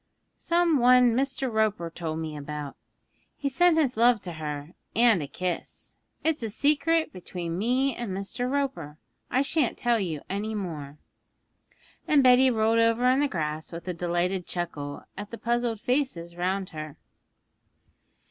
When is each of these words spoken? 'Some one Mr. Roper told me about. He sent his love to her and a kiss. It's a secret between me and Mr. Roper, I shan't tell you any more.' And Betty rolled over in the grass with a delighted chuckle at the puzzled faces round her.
'Some 0.35 0.79
one 0.79 1.11
Mr. 1.13 1.53
Roper 1.53 1.91
told 1.91 2.17
me 2.17 2.35
about. 2.35 2.75
He 3.37 3.49
sent 3.49 3.77
his 3.77 3.95
love 3.95 4.19
to 4.23 4.33
her 4.33 4.73
and 4.95 5.21
a 5.21 5.27
kiss. 5.27 5.93
It's 6.23 6.41
a 6.41 6.49
secret 6.49 7.13
between 7.13 7.55
me 7.59 7.95
and 7.95 8.09
Mr. 8.09 8.49
Roper, 8.51 8.97
I 9.29 9.43
shan't 9.43 9.77
tell 9.77 9.99
you 9.99 10.21
any 10.27 10.55
more.' 10.55 10.97
And 12.07 12.23
Betty 12.23 12.49
rolled 12.49 12.79
over 12.79 13.05
in 13.11 13.19
the 13.19 13.27
grass 13.27 13.71
with 13.71 13.87
a 13.87 13.93
delighted 13.93 14.47
chuckle 14.47 15.03
at 15.15 15.29
the 15.29 15.37
puzzled 15.37 15.79
faces 15.79 16.35
round 16.35 16.69
her. 16.69 16.97